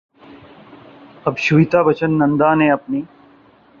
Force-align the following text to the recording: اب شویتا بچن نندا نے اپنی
اب 1.27 1.35
شویتا 1.45 1.79
بچن 1.87 2.11
نندا 2.19 2.49
نے 2.59 2.67
اپنی 2.71 3.01